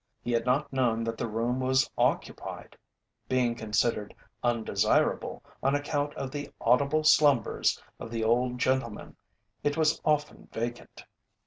[0.23, 2.75] He had not known that the room was occupied;
[3.29, 9.15] being considered undesirable on account of the audible slumbers of the old gentleman
[9.63, 11.05] it was often vacant.